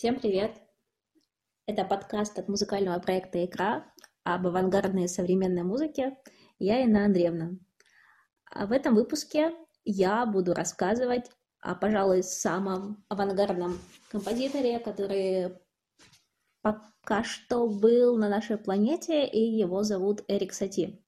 [0.00, 0.52] Всем привет!
[1.66, 3.84] Это подкаст от музыкального проекта «Икра»
[4.24, 6.16] об авангардной современной музыке.
[6.58, 7.50] Я Инна Андреевна.
[8.50, 9.52] А в этом выпуске
[9.84, 13.78] я буду рассказывать о, пожалуй, самом авангардном
[14.10, 15.58] композиторе, который
[16.62, 21.04] пока что был на нашей планете, и его зовут Эрик Сати.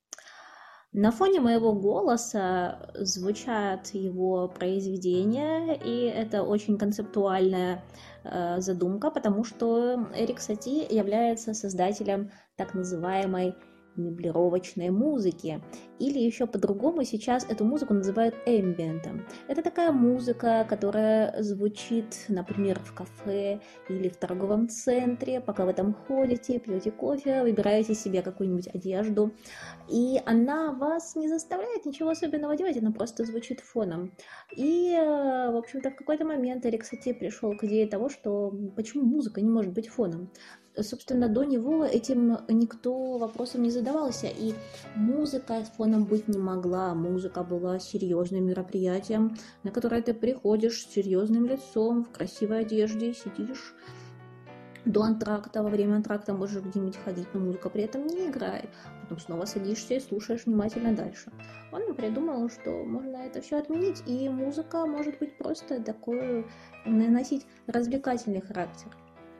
[0.94, 7.82] На фоне моего голоса звучат его произведения, и это очень концептуальная
[8.24, 13.54] э, задумка, потому что Эрик Сати является создателем так называемой
[13.96, 15.62] меблировочной музыки.
[16.02, 19.24] Или еще по-другому сейчас эту музыку называют эмбиентом.
[19.46, 25.94] Это такая музыка, которая звучит, например, в кафе или в торговом центре, пока вы там
[25.94, 29.30] ходите, пьете кофе, выбираете себе какую-нибудь одежду.
[29.88, 34.12] И она вас не заставляет ничего особенного делать, она просто звучит фоном.
[34.56, 36.82] И, э, в общем-то, в какой-то момент Эрик
[37.20, 40.32] пришел к идее того, что почему музыка не может быть фоном
[40.80, 44.54] собственно, до него этим никто вопросом не задавался, и
[44.94, 46.94] музыка фоном быть не могла.
[46.94, 53.74] Музыка была серьезным мероприятием, на которое ты приходишь с серьезным лицом, в красивой одежде, сидишь
[54.84, 58.70] до антракта, во время антракта можешь где-нибудь ходить, но музыка при этом не играет.
[59.02, 61.30] Потом снова садишься и слушаешь внимательно дальше.
[61.72, 66.46] Он придумал, что можно это все отменить, и музыка может быть просто такой,
[66.86, 68.88] наносить развлекательный характер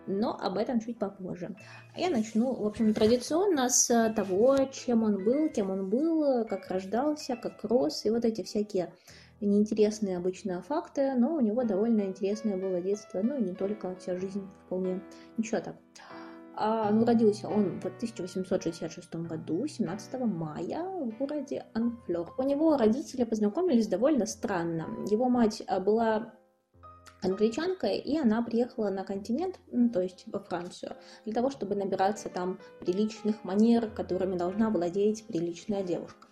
[0.07, 1.55] но об этом чуть попозже.
[1.97, 7.37] Я начну, в общем, традиционно с того, чем он был, кем он был, как рождался,
[7.37, 8.93] как рос, и вот эти всякие
[9.41, 14.17] неинтересные обычно факты, но у него довольно интересное было детство, ну и не только, вся
[14.17, 15.03] жизнь вполне
[15.37, 15.77] ничего так.
[16.55, 22.29] А, ну, родился он в 1866 году, 17 мая, в городе Анфлер.
[22.37, 24.87] У него родители познакомились довольно странно.
[25.11, 26.35] Его мать а, была
[27.23, 32.29] англичанкой, и она приехала на континент, ну, то есть во Францию, для того, чтобы набираться
[32.29, 36.29] там приличных манер, которыми должна владеть приличная девушка.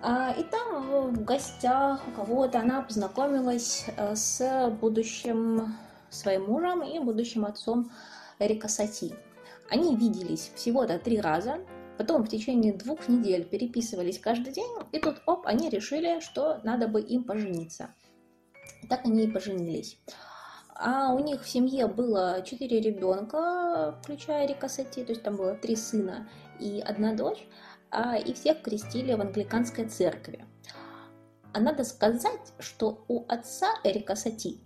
[0.00, 5.74] А, и там в гостях у кого-то она познакомилась э, с будущим
[6.08, 7.90] своим мужем и будущим отцом
[8.38, 9.14] Эрика Сати.
[9.70, 11.58] Они виделись всего-то три раза,
[11.98, 16.86] потом в течение двух недель переписывались каждый день, и тут, оп, они решили, что надо
[16.88, 17.90] бы им пожениться–
[18.88, 19.98] так они и поженились.
[20.74, 25.54] А у них в семье было четыре ребенка, включая Рика Сати, то есть там было
[25.54, 26.28] три сына
[26.60, 27.48] и одна дочь,
[27.90, 30.44] а, и всех крестили в англиканской церкви.
[31.52, 34.60] А надо сказать, что у отца Эрика Сати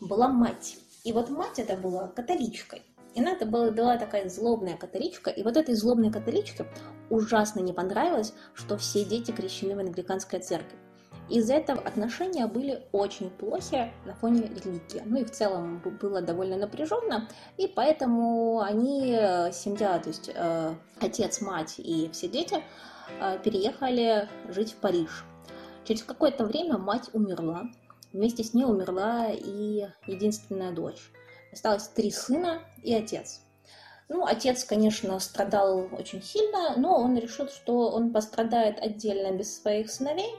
[0.00, 0.78] была мать.
[1.04, 2.82] И вот мать это была католичкой.
[3.14, 5.30] И она это была, была такая злобная католичка.
[5.30, 6.66] И вот этой злобной католичке
[7.10, 10.78] ужасно не понравилось, что все дети крещены в англиканской церкви.
[11.30, 15.02] Из-за этого отношения были очень плохи на фоне религии.
[15.06, 20.74] Ну и в целом было довольно напряженно, и поэтому они, э, семья, то есть э,
[21.00, 22.62] отец, мать и все дети,
[23.20, 25.24] э, переехали жить в Париж.
[25.84, 27.64] Через какое-то время мать умерла,
[28.12, 31.10] вместе с ней умерла и единственная дочь.
[31.52, 33.40] Осталось три сына и отец.
[34.08, 39.90] Ну, отец, конечно, страдал очень сильно, но он решил, что он пострадает отдельно без своих
[39.90, 40.30] сыновей,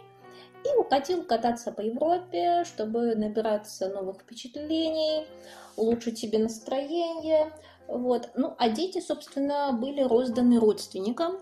[0.65, 5.27] и укатил кататься по Европе, чтобы набираться новых впечатлений,
[5.75, 7.51] улучшить себе настроение.
[7.87, 8.29] Вот.
[8.35, 11.37] Ну, а дети, собственно, были розданы родственникам,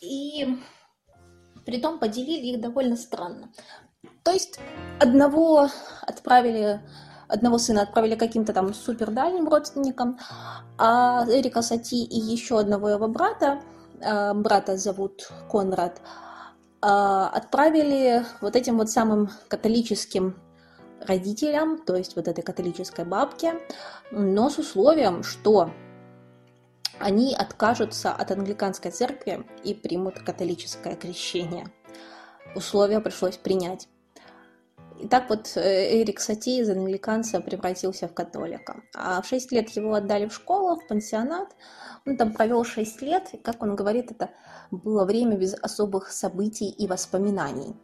[0.00, 0.46] и
[1.64, 3.50] притом поделили их довольно странно.
[4.22, 4.60] То есть
[5.00, 5.68] одного
[6.02, 6.80] отправили
[7.26, 10.18] одного сына отправили каким-то там супер дальним родственникам,
[10.78, 13.62] а Эрика Сати и еще одного его брата,
[14.00, 16.33] э, брата зовут Конрад, а,
[16.86, 20.36] отправили вот этим вот самым католическим
[21.00, 23.54] родителям, то есть вот этой католической бабке,
[24.10, 25.70] но с условием, что
[26.98, 31.66] они откажутся от англиканской церкви и примут католическое крещение.
[32.54, 33.88] Условия пришлось принять.
[35.00, 38.82] И так вот э, Эрик Сати из англиканца превратился в католика.
[38.94, 41.48] А в 6 лет его отдали в школу, в пансионат.
[42.06, 44.30] Он там провел 6 лет, и, как он говорит, это
[44.70, 47.74] было время без особых событий и воспоминаний.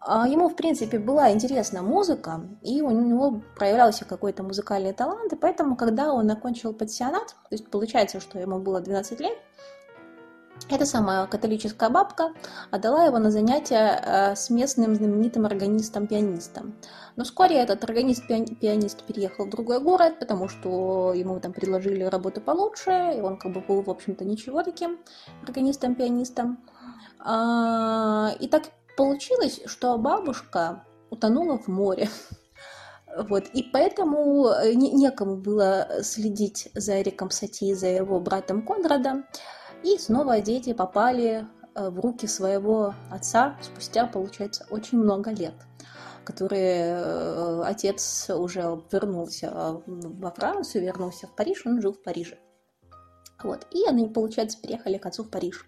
[0.00, 5.36] А ему, в принципе, была интересна музыка, и у него проявлялся какой-то музыкальный талант, и
[5.36, 9.36] поэтому, когда он окончил пансионат, то есть получается, что ему было 12 лет,
[10.68, 12.32] эта самая католическая бабка
[12.70, 16.74] отдала его на занятия э, с местным знаменитым органистом-пианистом.
[17.14, 23.14] Но вскоре этот органист-пианист переехал в другой город, потому что ему там предложили работу получше,
[23.16, 24.98] и он как бы был, в общем-то, ничего таким
[25.46, 26.58] органистом-пианистом.
[27.20, 28.64] А, и так
[28.96, 32.08] получилось, что бабушка утонула в море.
[33.30, 39.24] Вот, и поэтому э, не, некому было следить за Эриком Сати, за его братом Конрадом.
[39.82, 45.54] И снова дети попали э, в руки своего отца спустя, получается, очень много лет
[46.26, 52.36] который э, отец уже вернулся во Францию, вернулся в Париж, он жил в Париже.
[53.42, 53.66] Вот.
[53.70, 55.64] И они, получается, переехали к отцу в Париж.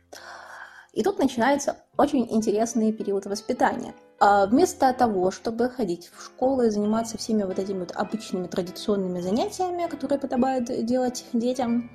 [0.92, 3.94] И тут начинается очень интересный период воспитания.
[4.18, 9.20] А вместо того, чтобы ходить в школу и заниматься всеми вот этими вот обычными традиционными
[9.20, 11.88] занятиями, которые подобает делать детям,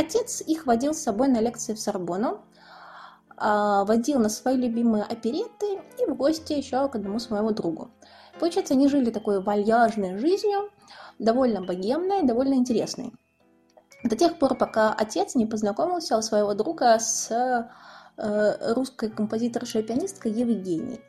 [0.00, 2.40] отец их водил с собой на лекции в Сорбону,
[3.36, 7.90] а, водил на свои любимые опереты и в гости еще к одному своему другу.
[8.38, 10.70] Получается, они жили такой вальяжной жизнью,
[11.18, 13.12] довольно богемной, довольно интересной.
[14.04, 17.30] До тех пор, пока отец не познакомился у своего друга с
[18.16, 21.00] э, русской композиторшей и пианисткой Евгенией.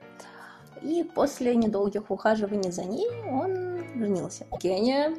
[0.81, 4.45] И после недолгих ухаживаний за ней он женился.
[4.51, 5.15] Евгения,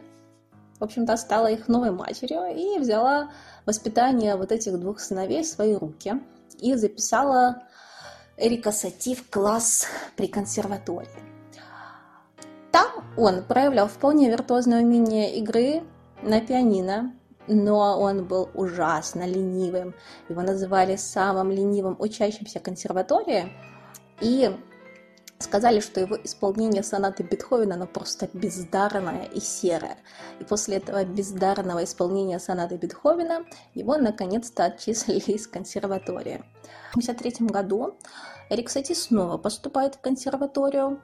[0.82, 3.30] в общем-то, стала их новой матерью и взяла
[3.66, 6.20] воспитание вот этих двух сыновей в свои руки
[6.58, 7.62] и записала
[8.36, 9.86] Эрика Сати в класс
[10.16, 11.08] при консерватории.
[12.72, 15.84] Там он проявлял вполне виртуозное умение игры
[16.20, 17.14] на пианино,
[17.46, 19.94] но он был ужасно ленивым.
[20.28, 23.52] Его называли самым ленивым учащимся консерватории,
[24.20, 24.50] и
[25.42, 29.98] сказали, что его исполнение сонаты Бетховена, оно просто бездарное и серое.
[30.40, 33.44] И после этого бездарного исполнения сонаты Бетховена
[33.74, 36.44] его наконец-то отчислили из консерватории.
[36.92, 37.98] В 1953 году
[38.50, 41.00] Эрик Сати снова поступает в консерваторию,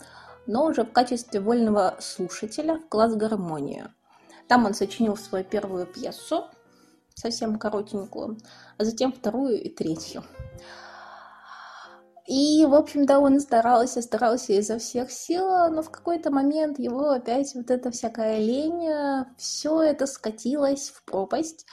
[0.46, 3.92] но уже в качестве вольного слушателя в класс гармонию.
[4.48, 6.46] Там он сочинил свою первую пьесу,
[7.14, 8.38] совсем коротенькую,
[8.78, 10.24] а затем вторую и третью.
[12.28, 17.54] И, в общем-то, он старался, старался изо всех сил, но в какой-то момент его опять
[17.54, 18.86] вот эта всякая лень,
[19.38, 21.64] все это скатилось в пропасть.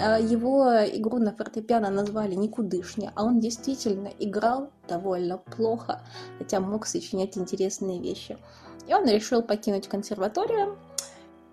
[0.00, 0.64] А, его
[0.94, 6.00] игру на фортепиано назвали никудышне, а он действительно играл довольно плохо,
[6.38, 8.38] хотя мог сочинять интересные вещи.
[8.86, 10.78] И он решил покинуть консерваторию,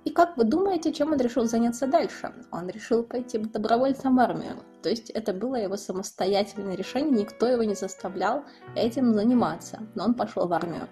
[0.06, 2.32] и как вы думаете, чем он решил заняться дальше?
[2.52, 4.64] Он решил пойти добровольцем в армию.
[4.84, 8.44] То есть это было его самостоятельное решение, никто его не заставлял
[8.76, 9.80] этим заниматься.
[9.96, 10.88] Но он пошел в армию.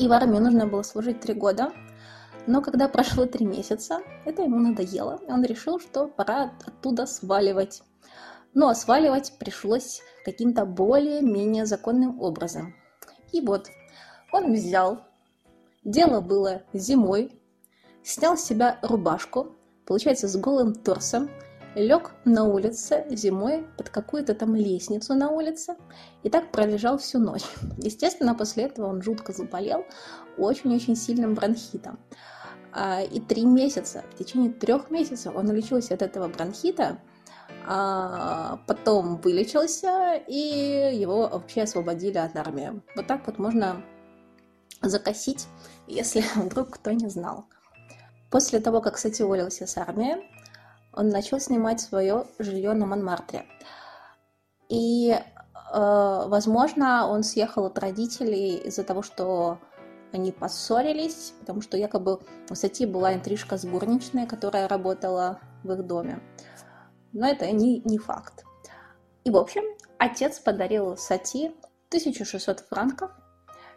[0.00, 1.72] И в армию нужно было служить три года.
[2.48, 5.20] Но когда прошло три месяца, это ему надоело.
[5.28, 7.84] И он решил, что пора оттуда сваливать.
[8.52, 12.74] Но сваливать пришлось каким-то более-менее законным образом.
[13.30, 13.68] И вот
[14.32, 15.04] он взял,
[15.84, 17.38] дело было зимой,
[18.02, 19.56] снял с себя рубашку,
[19.86, 21.30] получается, с голым торсом,
[21.74, 25.76] лег на улице зимой под какую-то там лестницу на улице
[26.22, 27.44] и так пролежал всю ночь.
[27.78, 29.84] Естественно, после этого он жутко заболел
[30.36, 31.98] очень-очень сильным бронхитом.
[32.72, 36.98] А, и три месяца, в течение трех месяцев он лечился от этого бронхита,
[37.66, 42.80] а потом вылечился, и его вообще освободили от армии.
[42.96, 43.82] Вот так вот можно
[44.80, 45.46] закосить,
[45.86, 47.46] если вдруг кто не знал.
[48.32, 50.16] После того, как Сати уволился с армии,
[50.94, 53.44] он начал снимать свое жилье на Монмартре.
[54.70, 55.18] И, э,
[55.74, 59.58] возможно, он съехал от родителей из-за того, что
[60.12, 65.86] они поссорились, потому что якобы у Сати была интрижка с горничной, которая работала в их
[65.86, 66.22] доме.
[67.12, 68.44] Но это не, не факт.
[69.24, 69.64] И, в общем,
[69.98, 71.48] отец подарил Сати
[71.88, 73.10] 1600 франков,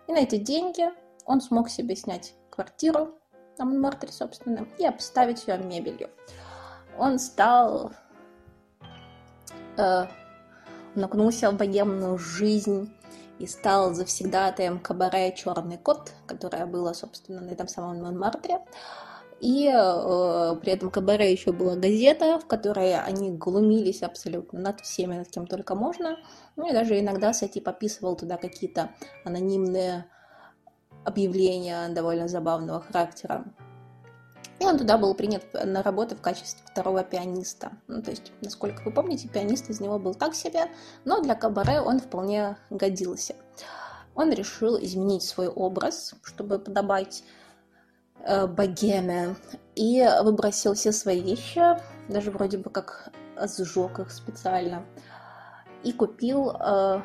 [0.08, 0.86] и на эти деньги
[1.26, 3.20] он смог себе снять квартиру
[3.58, 6.10] на Монмартре, собственно, и обставить ее мебелью.
[6.98, 7.92] Он стал...
[9.78, 10.06] Э,
[10.96, 12.94] накнулся в богемную жизнь
[13.40, 18.60] и стал завсегдатаем кабаре «Черный кот», которое было, собственно, на этом самом Монмартре.
[19.42, 25.18] И э, при этом кабаре еще была газета, в которой они глумились абсолютно над всеми,
[25.18, 26.18] над кем только можно.
[26.56, 28.92] Ну и даже иногда Сати пописывал туда какие-то
[29.26, 30.06] анонимные
[31.06, 33.46] объявления довольно забавного характера.
[34.60, 37.74] И он туда был принят на работу в качестве второго пианиста.
[37.88, 40.72] Ну, то есть, насколько вы помните, пианист из него был так себе,
[41.04, 43.36] но для кабаре он вполне годился.
[44.16, 47.24] Он решил изменить свой образ, чтобы подобать
[48.26, 49.36] э, богеме,
[49.76, 51.62] и выбросил все свои вещи,
[52.08, 54.86] даже вроде бы как сжег их специально,
[55.84, 57.04] и купил, э, то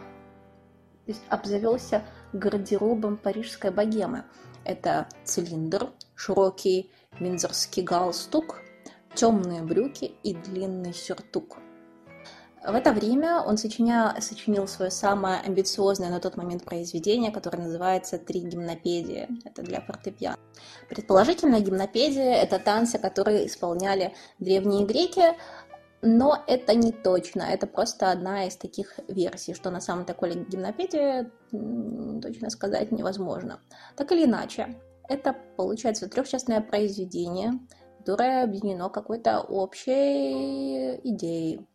[1.09, 4.25] есть обзавелся гардеробом парижской богемы.
[4.65, 8.61] Это цилиндр, широкий виндзорский галстук,
[9.15, 11.59] темные брюки и длинный сюртук.
[12.63, 14.15] В это время он сочиня...
[14.21, 19.29] сочинил свое самое амбициозное на тот момент произведение, которое называется «Три гимнопедии».
[19.47, 20.37] Это для фортепиано.
[20.91, 25.35] Предположительно, гимнопедия— это танцы, которые исполняли древние греки,
[26.03, 31.31] но это не точно, это просто одна из таких версий, что на самом деле гимнопедия
[31.51, 33.61] точно сказать невозможно.
[33.97, 37.53] Так или иначе, это получается трехчастное произведение,
[37.99, 41.67] которое объединено какой-то общей идеей.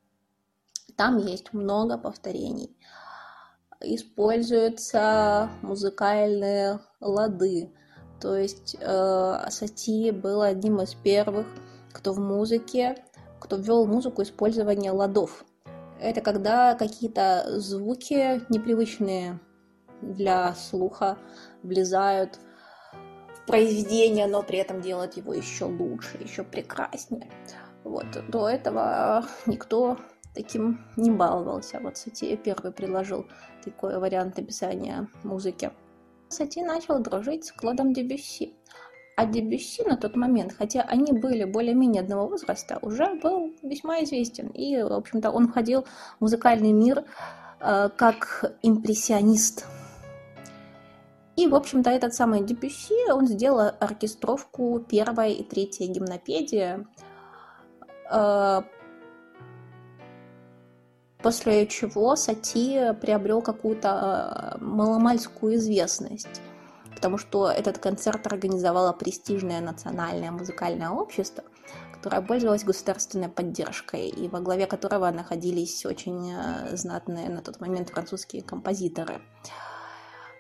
[0.96, 2.75] Там есть много повторений.
[3.82, 7.72] Используются музыкальные лады.
[8.20, 11.46] То есть э, Сати был одним из первых,
[11.94, 13.03] кто в музыке,
[13.45, 15.45] кто ввел музыку использования ладов.
[15.99, 19.39] Это когда какие-то звуки непривычные
[20.01, 21.19] для слуха
[21.61, 22.39] влезают
[23.35, 27.29] в произведение, но при этом делают его еще лучше, еще прекраснее.
[27.83, 28.07] Вот.
[28.29, 29.99] До этого никто
[30.33, 31.79] таким не баловался.
[31.79, 33.27] Вот Сати первый предложил
[33.63, 35.71] такой вариант описания музыки.
[36.29, 38.55] Сати начал дружить с Клодом Дебюсси.
[39.15, 44.48] А Дебюсси на тот момент, хотя они были более-менее одного возраста, уже был весьма известен.
[44.48, 45.84] И, в общем-то, он входил
[46.17, 47.05] в музыкальный мир
[47.62, 49.65] э, как импрессионист.
[51.38, 56.86] И, в общем-то, этот самый Дебюсси, он сделал оркестровку первой и третьей гимнопедии,
[58.12, 58.62] э,
[61.24, 66.41] после чего Сати приобрел какую-то э, маломальскую известность,
[67.05, 71.43] потому что этот концерт организовало престижное национальное музыкальное общество,
[71.93, 77.91] которое пользовалось государственной поддержкой, и во главе которого находились очень э, знатные на тот момент
[77.91, 79.21] французские композиторы.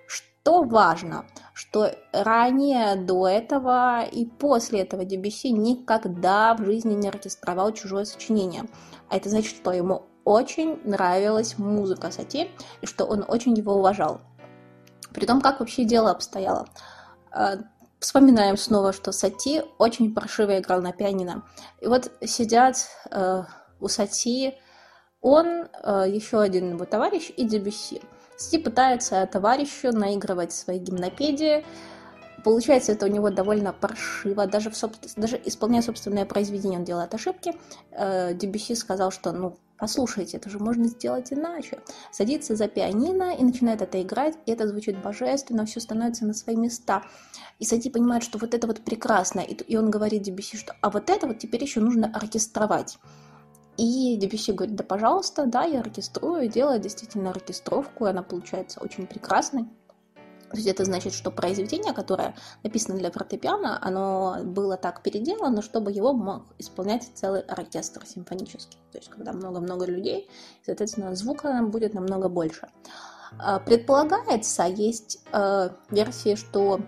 [0.07, 7.73] Что важно, что ранее до этого и после этого Дебюсси никогда в жизни не оркестровал
[7.73, 8.63] чужое сочинение.
[9.11, 12.49] А это значит, что ему очень нравилась музыка Сати,
[12.81, 14.21] и что он очень его уважал.
[15.15, 16.67] При том, как вообще дело обстояло.
[17.31, 17.55] А,
[17.99, 21.43] вспоминаем снова, что Сати очень паршиво играл на пианино.
[21.79, 22.75] И вот сидят
[23.09, 23.43] э,
[23.79, 24.55] у Сати
[25.21, 28.01] он, э, еще один его товарищ и Дебюсси.
[28.37, 31.65] Сати пытается товарищу наигрывать свои гимнопедии,
[32.43, 34.75] Получается это у него довольно паршиво, даже, в,
[35.15, 37.55] даже исполняя собственное произведение он делает ошибки.
[37.89, 41.79] Э, Дебюсси сказал, что ну послушайте, это же можно сделать иначе.
[42.11, 46.55] Садится за пианино и начинает это играть, и это звучит божественно, все становится на свои
[46.55, 47.03] места.
[47.59, 51.09] И Сади понимает, что вот это вот прекрасно, и, он говорит Дебюсси, что а вот
[51.09, 52.97] это вот теперь еще нужно оркестровать.
[53.77, 59.05] И Дебюсси говорит, да пожалуйста, да, я оркеструю, делаю действительно оркестровку, и она получается очень
[59.05, 59.65] прекрасной.
[60.55, 62.33] То есть это значит, что произведение, которое
[62.63, 68.79] написано для фортепиано, оно было так переделано, чтобы его мог исполнять целый оркестр симфонический.
[68.93, 70.29] То есть когда много-много людей,
[70.65, 72.69] соответственно, звука будет намного больше.
[73.37, 76.79] А, предполагается, есть э, версии, что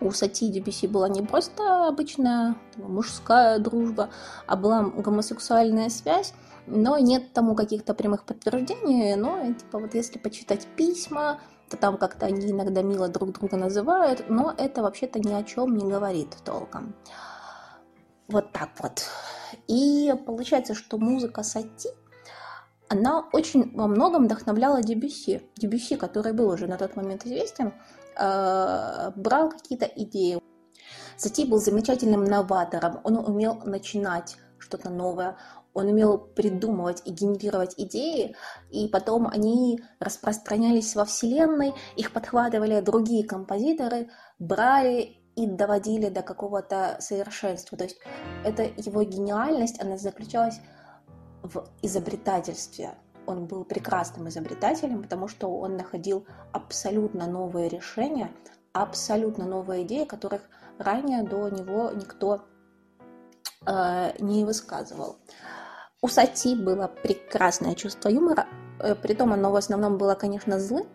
[0.00, 4.10] у Сати и Дебюси была не просто обычная мужская дружба,
[4.48, 6.34] а была гомосексуальная связь,
[6.66, 11.38] но нет тому каких-то прямых подтверждений, но типа вот если почитать письма,
[11.80, 15.84] там как-то они иногда мило друг друга называют, но это вообще-то ни о чем не
[15.90, 16.94] говорит толком.
[18.28, 19.04] Вот так вот.
[19.68, 21.90] И получается, что музыка Сати,
[22.88, 25.42] она очень во многом вдохновляла Дебюси.
[25.56, 27.74] Дебюси, который был уже на тот момент известен,
[28.16, 30.40] э, брал какие-то идеи.
[31.16, 35.36] Сати был замечательным новатором, он умел начинать что-то новое,
[35.74, 38.36] он умел придумывать и генерировать идеи,
[38.70, 46.96] и потом они распространялись во Вселенной, их подхватывали другие композиторы, брали и доводили до какого-то
[47.00, 47.76] совершенства.
[47.76, 47.98] То есть
[48.44, 50.60] это его гениальность, она заключалась
[51.42, 52.94] в изобретательстве.
[53.26, 58.30] Он был прекрасным изобретателем, потому что он находил абсолютно новые решения,
[58.72, 60.42] абсолютно новые идеи, которых
[60.78, 62.44] ранее до него никто
[63.66, 65.16] э, не высказывал.
[66.04, 68.46] У Сати было прекрасное чувство юмора,
[68.78, 70.86] э, притом оно в основном было, конечно, злым,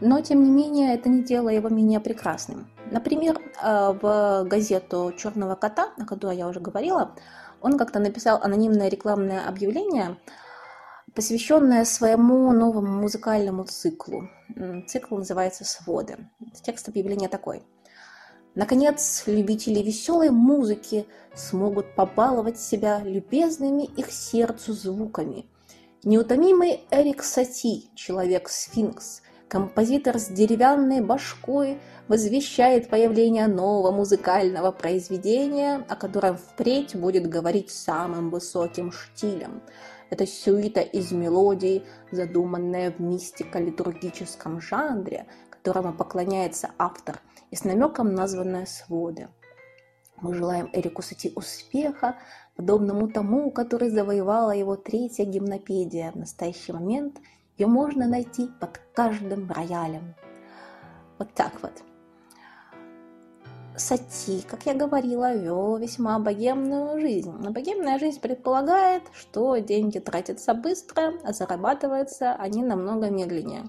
[0.00, 2.68] но, тем не менее, это не делало его менее прекрасным.
[2.92, 7.10] Например, э, в газету «Черного кота», о которой я уже говорила,
[7.60, 10.16] он как-то написал анонимное рекламное объявление,
[11.12, 14.28] посвященное своему новому музыкальному циклу.
[14.86, 16.30] Цикл называется «Своды».
[16.62, 17.64] Текст объявления такой–
[18.54, 25.46] Наконец, любители веселой музыки смогут побаловать себя любезными их сердцу звуками.
[26.04, 31.78] Неутомимый Эрик Сати, человек-сфинкс, композитор с деревянной башкой
[32.08, 39.62] возвещает появление нового музыкального произведения, о котором впредь будет говорить самым высоким штилем.
[40.10, 45.26] Это сюита из мелодий, задуманная в мистико-литургическом жанре,
[45.62, 47.20] которому поклоняется автор,
[47.52, 49.28] и с намеком названная своды.
[50.20, 52.16] Мы желаем Эрику Сати успеха,
[52.56, 56.10] подобному тому, который завоевала его третья гимнопедия.
[56.10, 57.18] В настоящий момент
[57.56, 60.14] ее можно найти под каждым роялем.
[61.18, 61.72] Вот так вот.
[63.76, 67.32] Сати, как я говорила, вел весьма богемную жизнь.
[67.38, 73.68] Но богемная жизнь предполагает, что деньги тратятся быстро, а зарабатываются они намного медленнее.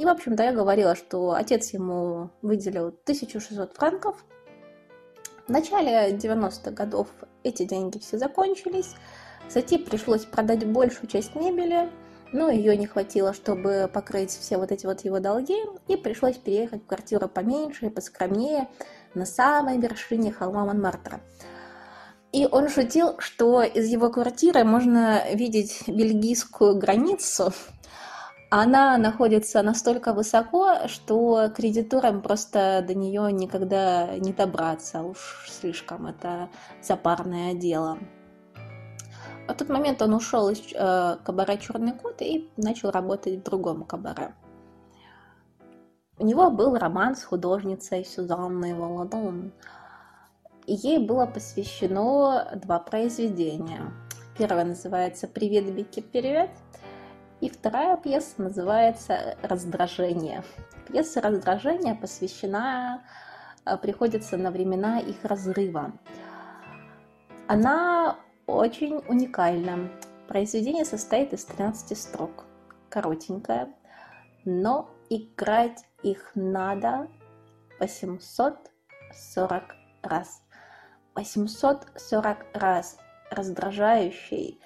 [0.00, 4.16] И, в общем-то, я говорила, что отец ему выделил 1600 франков.
[5.46, 7.08] В начале 90-х годов
[7.42, 8.94] эти деньги все закончились.
[9.50, 11.90] Сати пришлось продать большую часть мебели,
[12.32, 16.82] но ее не хватило, чтобы покрыть все вот эти вот его долги, и пришлось переехать
[16.82, 18.70] в квартиру поменьше и поскромнее,
[19.12, 21.20] на самой вершине холма Монмартра.
[22.32, 27.52] И он шутил, что из его квартиры можно видеть бельгийскую границу.
[28.52, 35.02] Она находится настолько высоко, что кредиторам просто до нее никогда не добраться.
[35.02, 36.48] Уж слишком это
[36.82, 37.98] запарное дело.
[39.46, 43.84] В тот момент он ушел из э, кабаре «Черный кот» и начал работать в другом
[43.84, 44.34] кабаре.
[46.18, 49.52] У него был роман с художницей Сюзанной Володон.
[50.66, 53.92] Ей было посвящено два произведения.
[54.36, 56.50] Первое называется «Привет, Бики, привет!»
[57.40, 60.44] И вторая пьеса называется «Раздражение».
[60.86, 63.02] Пьеса «Раздражение» посвящена,
[63.64, 65.92] э, приходится на времена их разрыва.
[67.46, 69.90] Она очень уникальна.
[70.28, 72.44] Произведение состоит из 13 строк.
[72.90, 73.72] Коротенькое,
[74.44, 77.08] но играть их надо
[77.78, 79.64] 840
[80.02, 80.42] раз.
[81.14, 82.98] 840 раз
[83.30, 84.60] раздражающей,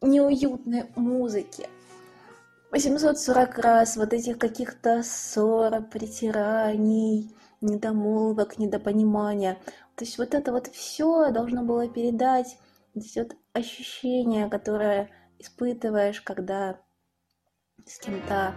[0.00, 1.68] неуютной музыки.
[2.70, 9.58] 840 раз вот этих каких-то ссор, притираний, недомолвок, недопонимания.
[9.96, 12.58] То есть вот это вот все должно было передать
[12.98, 16.80] все вот ощущение, которое испытываешь, когда
[17.86, 18.54] с кем-то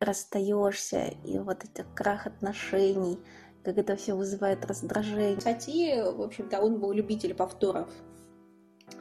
[0.00, 3.18] расстаешься, и вот это крах отношений,
[3.62, 5.36] как это все вызывает раздражение.
[5.36, 7.88] Кстати, в общем-то, он был любитель повторов.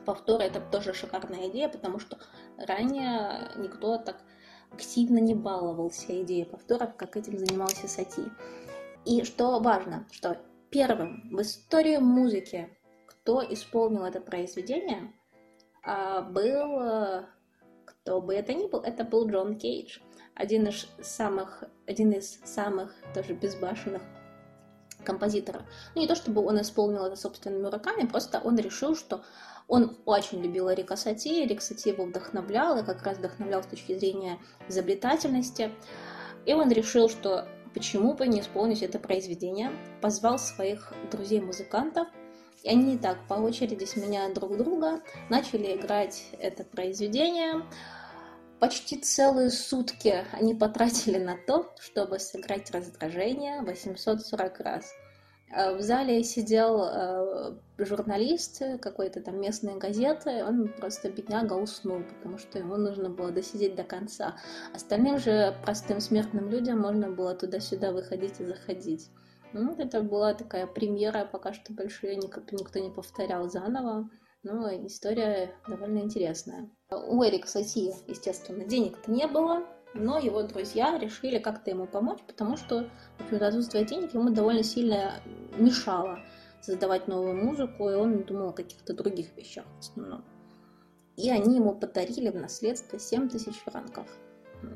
[0.06, 2.18] Повторы это тоже шикарная идея, потому что
[2.58, 4.18] ранее никто так
[4.72, 8.24] активно не баловался идеей повторов, как этим занимался Сати.
[9.06, 10.38] И что важно, что
[10.70, 12.70] первым в истории музыки,
[13.06, 15.14] кто исполнил это произведение,
[15.84, 17.26] а, был,
[17.86, 20.00] кто бы это ни был, это был Джон Кейдж
[20.36, 24.02] один из самых, один из самых тоже безбашенных
[25.04, 25.62] композиторов.
[25.96, 29.24] Ну, не то чтобы он исполнил это собственными руками, просто он решил, что
[29.68, 33.98] он очень любил Эрика Сати, Эрик Сати его вдохновлял, и как раз вдохновлял с точки
[33.98, 35.72] зрения изобретательности.
[36.46, 42.08] И он решил, что почему бы не исполнить это произведение, позвал своих друзей-музыкантов,
[42.64, 47.64] и они так по очереди сменяя друг друга, начали играть это произведение,
[48.64, 54.90] Почти целые сутки они потратили на то, чтобы сыграть раздражение 840 раз.
[55.54, 62.38] Э, в зале сидел э, журналист какой-то там местной газеты, он просто бедняга уснул, потому
[62.38, 64.38] что ему нужно было досидеть до конца.
[64.74, 69.10] Остальным же простым смертным людям можно было туда-сюда выходить и заходить.
[69.52, 74.10] Ну, это была такая премьера, пока что больше ее никто не повторял заново.
[74.44, 76.70] Но история довольно интересная.
[76.92, 82.58] У Эрика Сати, естественно, денег-то не было, но его друзья решили как-то ему помочь, потому
[82.58, 85.14] что, в общем-то, отсутствие денег ему довольно сильно
[85.58, 86.20] мешало
[86.62, 90.26] создавать новую музыку, и он думал о каких-то других вещах в основном.
[91.16, 94.08] И они ему подарили в наследство 7 тысяч франков.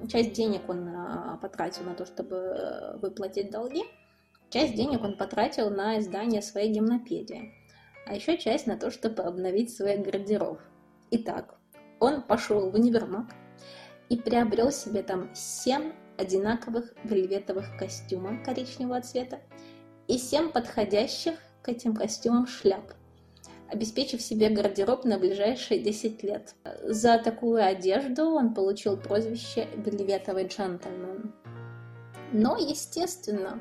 [0.07, 3.83] Часть денег он а, потратил на то, чтобы э, выплатить долги,
[4.49, 7.53] часть денег он потратил на издание своей гимнопедии
[8.07, 10.59] а еще часть на то, чтобы обновить свой гардероб.
[11.11, 11.55] Итак,
[11.99, 13.27] он пошел в универмаг
[14.09, 19.39] и приобрел себе там 7 одинаковых вельветовых костюмов коричневого цвета
[20.07, 22.93] и 7 подходящих к этим костюмам шляп,
[23.69, 26.55] обеспечив себе гардероб на ближайшие 10 лет.
[26.83, 31.33] За такую одежду он получил прозвище «Вельветовый джентльмен».
[32.31, 33.59] Но, естественно,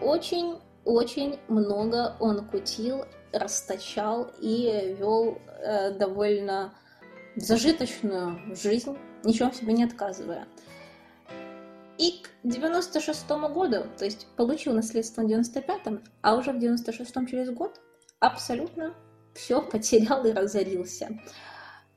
[0.00, 6.74] очень-очень много он кутил расточал и вел э, довольно
[7.36, 10.46] зажиточную жизнь, ничего в себе не отказывая.
[11.98, 17.50] И к 96 году, то есть получил наследство в 95-м, а уже в 96-м через
[17.50, 17.80] год
[18.18, 18.94] абсолютно
[19.34, 21.20] все потерял и разорился.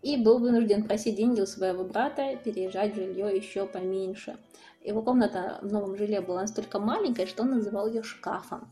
[0.01, 4.37] И был вынужден просить деньги у своего брата, переезжать в жилье еще поменьше.
[4.83, 8.71] Его комната в новом жилье была настолько маленькой, что он называл ее шкафом.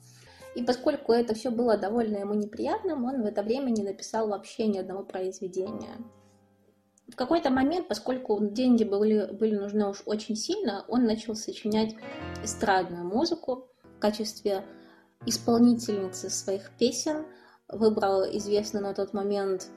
[0.55, 4.67] И поскольку это все было довольно ему неприятным, он в это время не написал вообще
[4.67, 5.97] ни одного произведения.
[7.07, 11.95] В какой-то момент, поскольку деньги были, были нужны уж очень сильно, он начал сочинять
[12.43, 14.63] эстрадную музыку в качестве
[15.25, 17.25] исполнительницы своих песен.
[17.67, 19.69] Выбрал известную на тот момент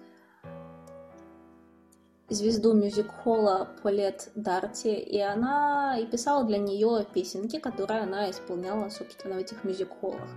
[2.29, 9.37] звезду мюзик-холла Полет Дарти, и она и писала для нее песенки, которые она исполняла, собственно,
[9.37, 10.29] в этих мюзик-холлах.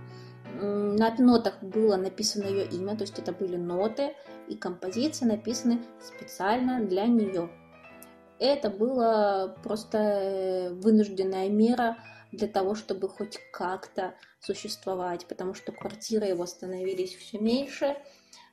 [0.58, 4.14] На нотах было написано ее имя, то есть это были ноты,
[4.48, 7.50] и композиции написаны специально для нее.
[8.38, 11.98] Это было просто э, вынужденная мера
[12.32, 17.96] для того, чтобы хоть как-то существовать, потому что квартиры его становились все меньше,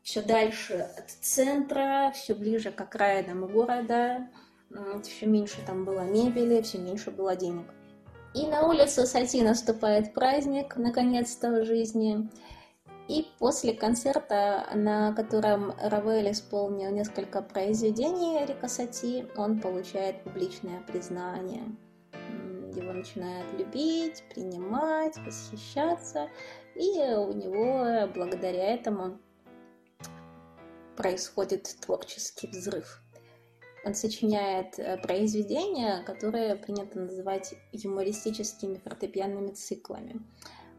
[0.04, 4.28] все дальше от центра, все ближе к окраинам города,
[5.04, 7.68] все меньше там было мебели, все меньше было денег.
[8.38, 12.30] И на улице Сати наступает праздник, наконец-то, в жизни.
[13.08, 21.64] И после концерта, на котором Равель исполнил несколько произведений Эрика Сати, он получает публичное признание.
[22.76, 26.30] Его начинают любить, принимать, восхищаться,
[26.76, 29.18] и у него благодаря этому
[30.96, 33.02] происходит творческий взрыв.
[33.86, 40.22] Он сочиняет э, произведения, которые принято называть юмористическими фортепианными циклами.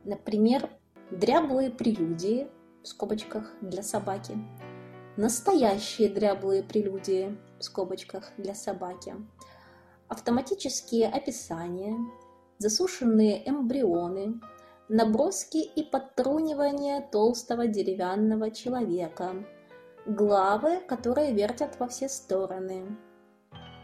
[0.04, 0.68] Например,
[1.10, 2.48] «Дряблые прелюдии»
[2.82, 4.36] в скобочках для собаки,
[5.16, 9.14] «Настоящие дряблые прелюдии» в скобочках для собаки,
[10.08, 11.96] автоматические описания,
[12.58, 14.40] засушенные эмбрионы,
[14.88, 19.44] наброски и подтрунивание толстого деревянного человека–
[20.06, 22.96] главы, которые вертят во все стороны.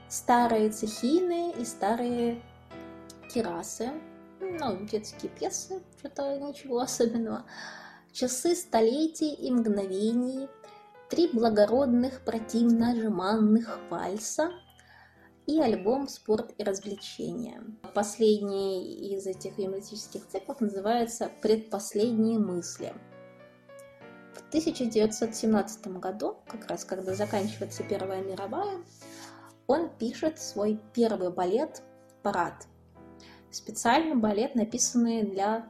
[0.09, 2.43] Старые цехины и старые
[3.33, 3.91] террасы,
[4.41, 7.45] ну, детские пьесы, что-то ничего особенного.
[8.13, 10.49] Часы столетий и мгновений,
[11.11, 14.53] три благородных противно-жеманных вальса
[15.47, 17.63] и альбом «Спорт и развлечения».
[17.93, 22.95] Последний из этих юмористических циклов называется «Предпоследние мысли».
[24.55, 28.85] В 1917 году, как раз когда заканчивается Первая мировая,
[29.67, 31.83] он пишет свой первый балет
[32.23, 32.69] «Парад».
[33.51, 35.67] Специальный балет, написанный для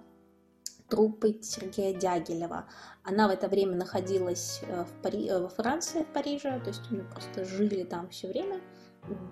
[0.90, 2.66] труппы Сергея Дягилева.
[3.04, 5.28] Она в это время находилась э, в Пари...
[5.30, 8.60] Э, во Франции, в Париже, то есть они просто жили там все время.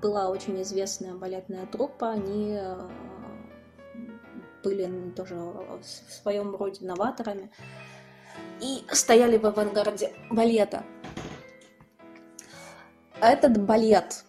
[0.00, 2.88] Была очень известная балетная труппа, они э,
[4.64, 7.50] были тоже в своем роде новаторами
[8.60, 10.84] и стояли в авангарде балета.
[13.20, 14.24] Этот балет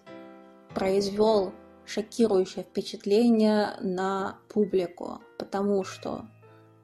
[0.73, 1.53] произвел
[1.85, 6.25] шокирующее впечатление на публику, потому что,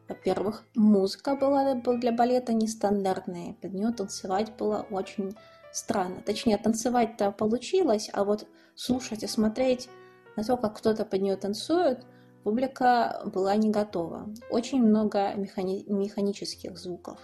[0.08, 5.36] во-первых, музыка была для балета нестандартная, под нее танцевать было очень
[5.72, 6.22] странно.
[6.22, 9.90] Точнее, танцевать-то получилось, а вот слушать и смотреть
[10.36, 12.06] на то, как кто-то под нее танцует,
[12.44, 14.34] публика была не готова.
[14.50, 17.20] Очень много механи- механических звуков.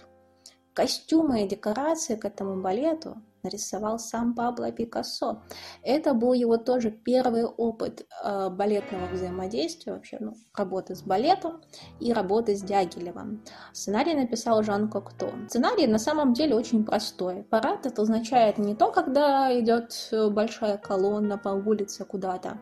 [0.74, 5.42] Костюмы и декорации к этому балету нарисовал сам Пабло Пикассо.
[5.82, 11.62] Это был его тоже первый опыт э, балетного взаимодействия, вообще ну, работы с балетом
[12.00, 13.42] и работы с Дягилевым.
[13.72, 15.32] Сценарий написал Жан Кокто.
[15.48, 17.44] Сценарий на самом деле очень простой.
[17.44, 22.58] Парад это означает не то, когда идет большая колонна по улице куда-то.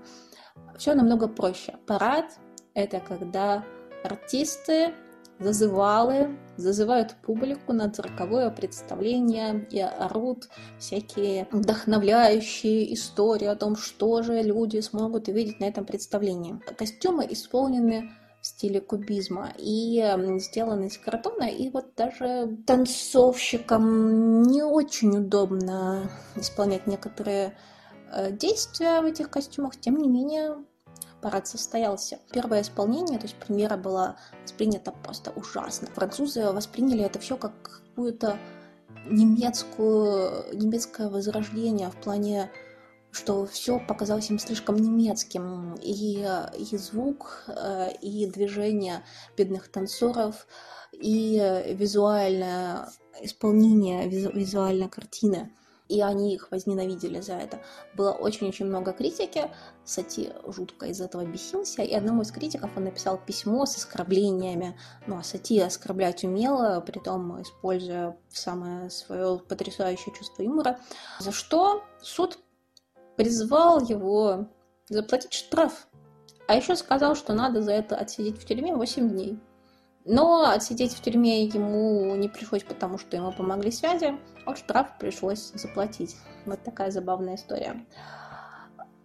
[0.79, 1.77] Все намного проще.
[1.87, 2.27] Парад
[2.75, 3.65] это когда
[4.03, 4.93] артисты
[5.39, 14.43] зазывалы зазывают публику на цирковое представление и орут всякие вдохновляющие истории о том, что же
[14.43, 16.61] люди смогут увидеть на этом представлении.
[16.77, 20.05] Костюмы исполнены в стиле кубизма и
[20.39, 27.57] сделаны из картона, и вот даже танцовщикам не очень удобно исполнять некоторые
[28.13, 30.57] э, действия в этих костюмах, тем не менее
[31.25, 32.19] парад состоялся.
[32.33, 35.89] Первое исполнение, то есть премьера была воспринята просто ужасно.
[35.95, 38.39] Французы восприняли это все как какую-то
[39.07, 42.51] немецкую, немецкое возрождение в плане
[43.11, 45.77] что все показалось им слишком немецким.
[45.77, 46.27] И,
[46.59, 49.05] и звук, э, и движение
[49.37, 50.49] бедных танцоров,
[50.93, 52.89] и визуальное
[53.23, 55.49] исполнение, визуальная картина
[55.89, 57.61] и они их возненавидели за это.
[57.95, 59.51] Было очень-очень много критики,
[59.85, 64.79] Сати жутко из этого бесился, и одному из критиков он написал письмо с оскорблениями.
[65.07, 70.79] Ну, а Сати оскорблять умело, при том используя самое свое потрясающее чувство юмора,
[71.21, 72.39] за что суд
[73.17, 74.49] призвал его
[74.89, 75.87] заплатить штраф.
[76.47, 79.39] А еще сказал, что надо за это отсидеть в тюрьме 8 дней.
[80.05, 85.53] Но отсидеть в тюрьме ему не пришлось, потому что ему помогли связи, а штраф пришлось
[85.55, 86.17] заплатить.
[86.45, 87.87] Вот такая забавная история.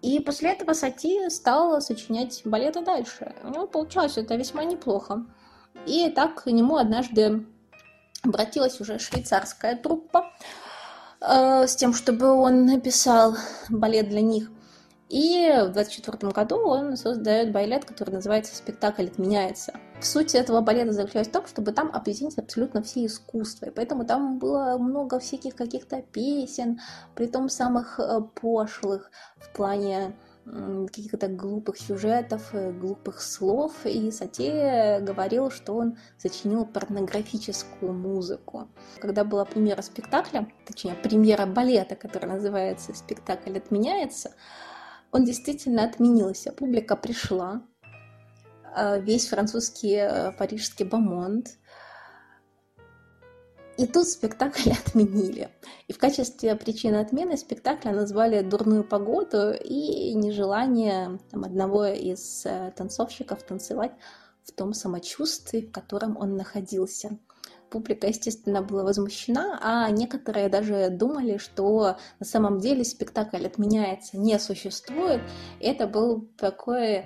[0.02, 3.34] И после этого Сати стал сочинять балеты дальше.
[3.44, 5.26] У него получалось это весьма неплохо.
[5.86, 7.46] И так к нему однажды
[8.24, 10.32] обратилась уже швейцарская труппа
[11.22, 13.36] э, с тем, чтобы он написал
[13.70, 14.50] балет для них.
[15.10, 19.74] И в 24 году он создает балет, который называется «Спектакль отменяется».
[20.02, 23.66] Суть этого балета заключалась в том, чтобы там объединить абсолютно все искусства.
[23.66, 26.80] И поэтому там было много всяких каких-то песен,
[27.16, 35.00] при том самых э, пошлых в плане каких-то глупых сюжетов, э, глупых слов, и Сате
[35.02, 38.68] говорил, что он сочинил порнографическую музыку.
[39.00, 44.32] Когда была премьера спектакля, точнее, премьера балета, который называется «Спектакль отменяется»,
[45.12, 46.52] он действительно отменился.
[46.52, 47.62] Публика пришла,
[48.76, 51.48] э, весь французский э, парижский бомонд.
[53.78, 55.50] И тут спектакль отменили.
[55.88, 62.72] И в качестве причины отмены спектакля назвали дурную погоду и нежелание там, одного из э,
[62.76, 63.94] танцовщиков танцевать
[64.44, 67.18] в том самочувствии, в котором он находился
[67.70, 74.38] публика, естественно, была возмущена, а некоторые даже думали, что на самом деле спектакль отменяется, не
[74.40, 75.22] существует.
[75.60, 77.06] Это был такой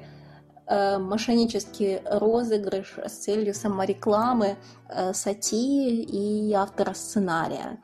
[0.67, 4.57] э, мошеннический розыгрыш с целью саморекламы
[4.89, 7.79] э, Сати и автора сценария.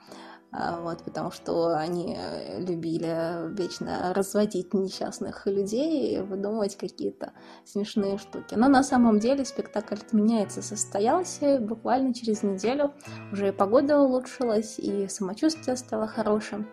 [0.52, 7.34] А, вот, потому что они э, любили вечно разводить несчастных людей и выдумывать какие-то
[7.66, 8.56] смешные штуки.
[8.56, 12.94] Но на самом деле спектакль отменяется, состоялся, буквально через неделю
[13.32, 16.68] уже и погода улучшилась, и самочувствие стало хорошим.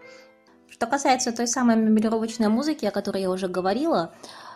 [0.68, 4.14] Что касается той самой меморировочной музыки, о которой я уже говорила,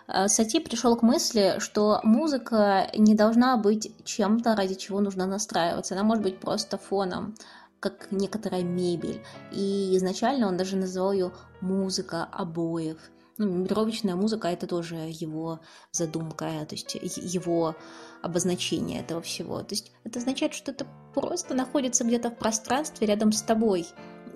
[0.09, 5.95] э, Сати пришел к мысли, что музыка не должна быть чем-то, ради чего нужно настраиваться.
[5.95, 7.35] Она может быть просто фоном
[7.81, 9.23] как некоторая мебель.
[9.53, 12.99] И изначально он даже называл ее музыка обоев.
[13.39, 15.61] Ну, мембровичная музыка это тоже его
[15.93, 17.75] задумка, то есть его
[18.21, 19.63] обозначение этого всего.
[19.63, 23.87] То есть это означает, что это просто находится где-то в пространстве рядом с тобой,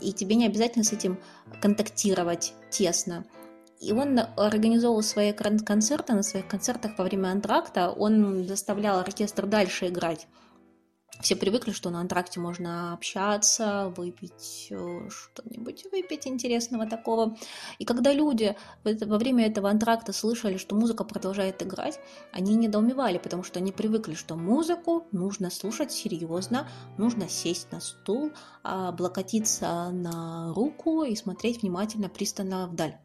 [0.00, 1.20] и тебе не обязательно с этим
[1.60, 3.26] контактировать тесно.
[3.78, 9.88] И он организовывал свои концерты, на своих концертах во время антракта он заставлял оркестр дальше
[9.88, 10.26] играть
[11.20, 17.36] все привыкли, что на антракте можно общаться, выпить э, что-нибудь, выпить интересного такого.
[17.78, 22.00] И когда люди во время этого антракта слышали, что музыка продолжает играть,
[22.32, 28.32] они недоумевали, потому что они привыкли, что музыку нужно слушать серьезно, нужно сесть на стул,
[28.62, 32.98] облокотиться на руку и смотреть внимательно, пристально вдаль.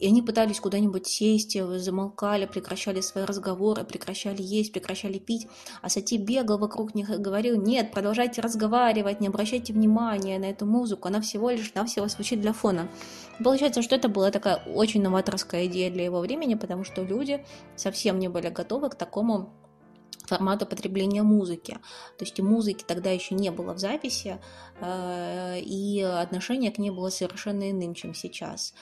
[0.00, 5.46] И они пытались куда-нибудь сесть, э, замолкали, прекращали свои разговоры, прекращали есть, прекращали пить.
[5.82, 10.66] А Сати бегал вокруг них и говорил, нет, продолжайте разговаривать, не обращайте внимания на эту
[10.66, 12.88] музыку, она всего лишь навсего звучит для фона.
[13.42, 17.44] Получается, что это была такая очень новаторская идея для его времени, потому что люди
[17.76, 19.52] совсем не были готовы к такому
[20.26, 21.78] формата потребления музыки.
[22.18, 24.38] То есть музыки тогда еще не было в записи,
[24.80, 28.74] э, и отношение к ней было совершенно иным, чем сейчас.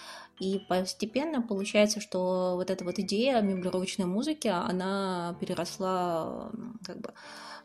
[0.43, 6.51] И постепенно получается, что вот эта вот идея меблировочной музыки, она переросла,
[6.85, 7.15] как бы,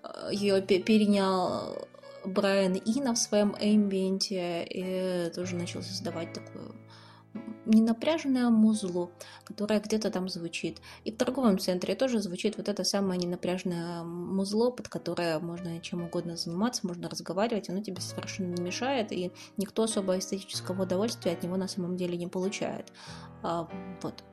[0.04, 1.76] э, ее перенял
[2.24, 6.76] Брайан Ина в своем эмбиенте и тоже начал создавать такую
[7.68, 9.12] ненапряженное музло,
[9.44, 10.80] которое где-то там звучит.
[11.04, 16.04] И в торговом центре тоже звучит вот это самое ненапряженное музло, под которое можно чем
[16.04, 21.44] угодно заниматься, можно разговаривать, оно тебе совершенно не мешает, и никто особо эстетического удовольствия от
[21.44, 22.92] него на самом деле не получает.
[23.44, 23.68] А,
[24.02, 24.24] вот.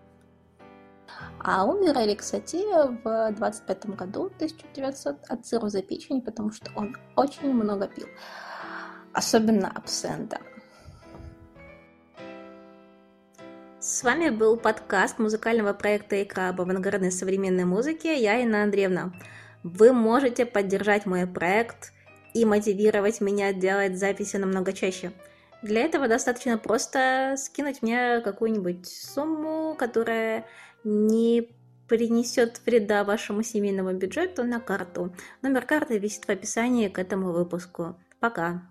[1.41, 2.65] А умер Эрик Сати
[3.05, 8.07] в 25 году 1900 от цирроза печени, потому что он очень много пил.
[9.13, 10.41] Особенно абсента.
[13.85, 18.19] С вами был подкаст музыкального проекта «Икра» об авангардной современной музыке.
[18.19, 19.13] Я Инна Андреевна.
[19.63, 21.93] Вы можете поддержать мой проект
[22.33, 25.13] и мотивировать меня делать записи намного чаще.
[25.61, 30.47] Для этого достаточно просто скинуть мне какую-нибудь сумму, которая
[30.83, 31.51] не
[31.87, 35.15] принесет вреда вашему семейному бюджету на карту.
[35.43, 37.97] Номер карты висит в описании к этому выпуску.
[38.19, 38.63] Пока!